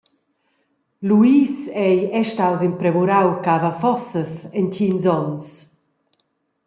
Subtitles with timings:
[1.07, 1.53] Luis
[1.87, 4.31] ei era staus in premurau cava-fossas
[4.61, 5.45] entgins onns.